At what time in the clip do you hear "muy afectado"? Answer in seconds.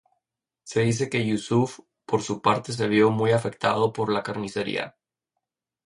3.11-3.93